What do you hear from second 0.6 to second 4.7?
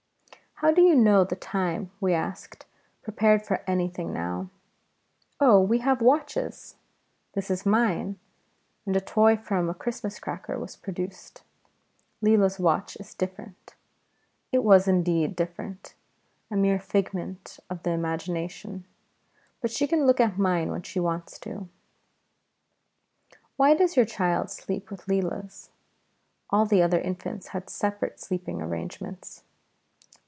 "How do you know the time?" we asked, prepared for anything now.